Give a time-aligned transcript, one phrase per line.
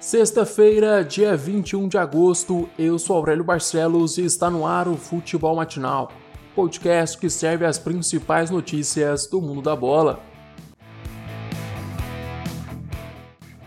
[0.00, 5.54] Sexta-feira, dia 21 de agosto, eu sou Aurélio Barcelos e está no ar o Futebol
[5.54, 6.10] Matinal,
[6.54, 10.18] podcast que serve as principais notícias do mundo da bola.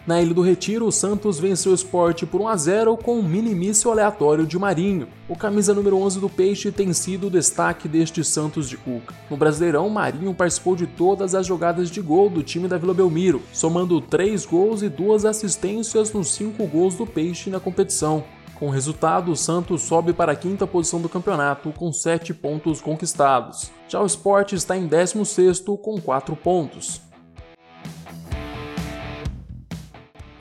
[0.05, 3.23] Na Ilha do Retiro, o Santos venceu o Sport por 1 a 0 com um
[3.23, 5.07] minimício aleatório de Marinho.
[5.29, 9.15] O camisa número 11 do Peixe tem sido o destaque deste Santos de Cuca.
[9.29, 13.41] No Brasileirão, Marinho participou de todas as jogadas de gol do time da Vila Belmiro,
[13.53, 18.25] somando 3 gols e 2 assistências nos 5 gols do Peixe na competição.
[18.59, 22.81] Com o resultado, o Santos sobe para a quinta posição do campeonato com 7 pontos
[22.81, 23.71] conquistados.
[23.87, 27.01] Já o Sport está em 16º com 4 pontos.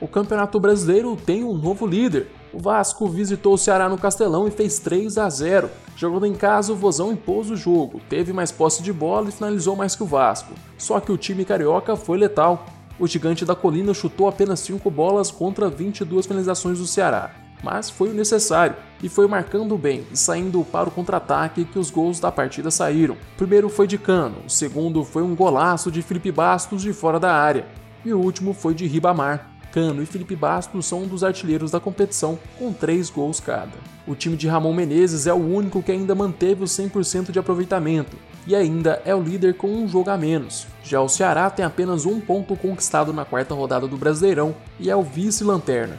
[0.03, 2.27] O Campeonato Brasileiro tem um novo líder.
[2.53, 5.71] O Vasco visitou o Ceará no Castelão e fez 3 a 0.
[5.95, 9.77] Jogando em casa, o Vozão impôs o jogo, teve mais posse de bola e finalizou
[9.77, 10.55] mais que o Vasco.
[10.77, 12.67] Só que o time carioca foi letal.
[12.99, 17.31] O gigante da colina chutou apenas 5 bolas contra 22 finalizações do Ceará,
[17.63, 21.93] mas foi o necessário e foi marcando bem e saindo para o contra-ataque que os
[21.93, 23.15] gols da partida saíram.
[23.15, 27.21] O primeiro foi de Cano, o segundo foi um golaço de Felipe Bastos de fora
[27.21, 27.69] da área
[28.05, 29.52] e o último foi de Ribamar.
[29.73, 33.73] Cano e Felipe Bastos são um dos artilheiros da competição, com 3 gols cada.
[34.07, 38.17] O time de Ramon Menezes é o único que ainda manteve o 100% de aproveitamento
[38.47, 40.67] e ainda é o líder com um jogo a menos.
[40.85, 44.97] Já o Ceará tem apenas um ponto conquistado na quarta rodada do Brasileirão e é
[44.97, 45.99] o vice-lanterna.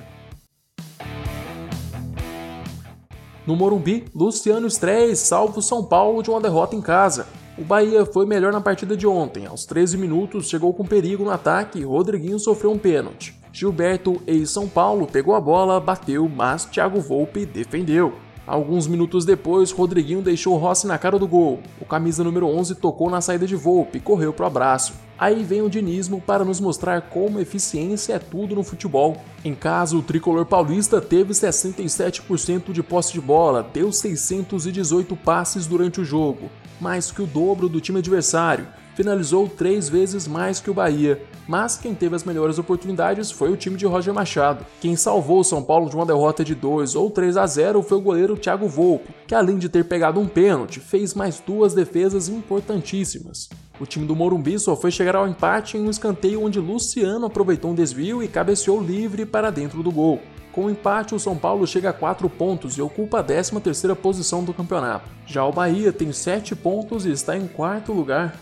[3.48, 7.28] No Morumbi, Luciano estreia e salva o São Paulo de uma derrota em casa.
[7.58, 9.48] O Bahia foi melhor na partida de ontem.
[9.48, 13.43] Aos 13 minutos, chegou com perigo no ataque e Rodriguinho sofreu um pênalti.
[13.54, 18.14] Gilberto, ex-São Paulo, pegou a bola, bateu, mas Thiago Volpe defendeu.
[18.48, 21.60] Alguns minutos depois, Rodriguinho deixou Rossi na cara do gol.
[21.80, 24.96] O camisa número 11 tocou na saída de Volpe e correu pro abraço.
[25.20, 29.18] Aí vem o dinismo para nos mostrar como eficiência é tudo no futebol.
[29.46, 36.02] Em casa, o tricolor paulista teve 67% de posse de bola, deu 618 passes durante
[36.02, 36.50] o jogo,
[36.82, 41.78] mais que o dobro do time adversário finalizou três vezes mais que o Bahia, mas
[41.78, 44.66] quem teve as melhores oportunidades foi o time de Roger Machado.
[44.80, 47.98] Quem salvou o São Paulo de uma derrota de 2 ou 3 a 0 foi
[47.98, 52.30] o goleiro Thiago Volpe, que além de ter pegado um pênalti, fez mais duas defesas
[52.30, 53.50] importantíssimas.
[53.80, 57.72] O time do Morumbi só foi chegar ao empate em um escanteio onde Luciano aproveitou
[57.72, 60.22] um desvio e cabeceou livre para dentro do gol.
[60.54, 64.44] Com o empate, o São Paulo chega a 4 pontos e ocupa a 13ª posição
[64.44, 65.10] do campeonato.
[65.26, 68.40] Já o Bahia tem 7 pontos e está em quarto lugar.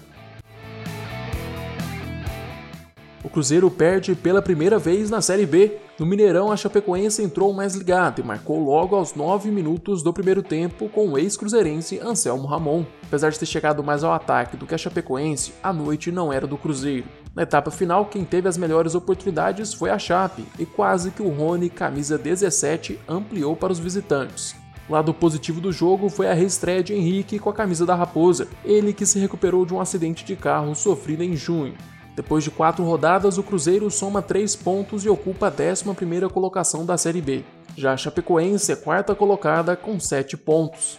[3.23, 5.77] O Cruzeiro perde pela primeira vez na Série B.
[5.99, 10.41] No Mineirão, a Chapecoense entrou mais ligada e marcou logo aos 9 minutos do primeiro
[10.41, 12.83] tempo com o ex-cruzeirense Anselmo Ramon.
[13.03, 16.47] Apesar de ter chegado mais ao ataque do que a Chapecoense, a noite não era
[16.47, 17.05] do Cruzeiro.
[17.35, 21.29] Na etapa final, quem teve as melhores oportunidades foi a Chape, e quase que o
[21.29, 24.55] Rony, camisa 17, ampliou para os visitantes.
[24.89, 28.47] O lado positivo do jogo foi a reestreia de Henrique com a camisa da Raposa,
[28.65, 31.75] ele que se recuperou de um acidente de carro sofrido em junho.
[32.15, 36.97] Depois de quatro rodadas, o Cruzeiro soma três pontos e ocupa a 11ª colocação da
[36.97, 37.43] Série B.
[37.75, 40.97] Já a Chapecoense é quarta colocada com sete pontos.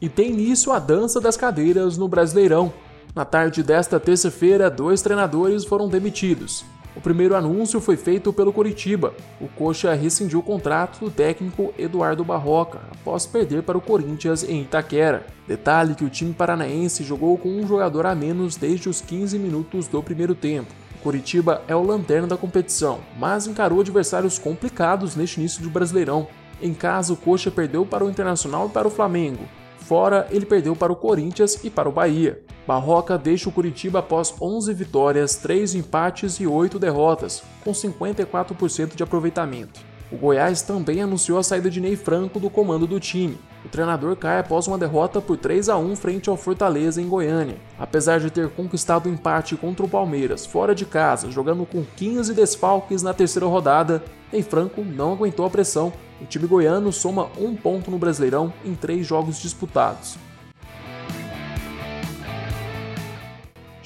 [0.00, 2.72] E tem início a dança das cadeiras no Brasileirão.
[3.14, 6.64] Na tarde desta terça-feira, dois treinadores foram demitidos.
[6.96, 9.12] O primeiro anúncio foi feito pelo Coritiba.
[9.38, 14.62] O Coxa rescindiu o contrato do técnico Eduardo Barroca após perder para o Corinthians em
[14.62, 15.26] Itaquera.
[15.46, 19.86] Detalhe que o time paranaense jogou com um jogador a menos desde os 15 minutos
[19.86, 20.72] do primeiro tempo.
[20.98, 26.26] O Coritiba é o lanterna da competição, mas encarou adversários complicados neste início do Brasileirão.
[26.62, 29.44] Em casa, o Coxa perdeu para o Internacional e para o Flamengo.
[29.80, 32.42] Fora, ele perdeu para o Corinthians e para o Bahia.
[32.66, 39.02] Barroca deixa o Curitiba após 11 vitórias, 3 empates e 8 derrotas, com 54% de
[39.04, 39.80] aproveitamento.
[40.10, 43.38] O Goiás também anunciou a saída de Ney Franco do comando do time.
[43.64, 47.56] O treinador cai após uma derrota por 3 a 1 frente ao Fortaleza em Goiânia.
[47.78, 51.84] Apesar de ter conquistado o um empate contra o Palmeiras fora de casa, jogando com
[51.96, 54.02] 15 desfalques na terceira rodada,
[54.32, 55.92] Ney Franco não aguentou a pressão.
[56.20, 60.16] O time goiano soma um ponto no Brasileirão em três jogos disputados.